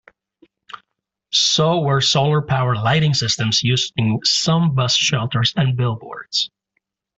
[1.31, 6.49] So were solar-powered lighting systems used in some bus shelters and billboards.